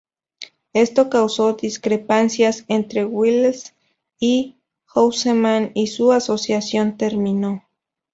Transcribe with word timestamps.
Esto 0.73 1.11
causó 1.11 1.53
discrepancias 1.53 2.65
entre 2.67 3.05
Welles 3.05 3.75
y 4.19 4.55
Houseman, 4.87 5.69
y 5.75 5.85
su 5.85 6.11
asociación 6.11 6.97
terminó. 6.97 7.65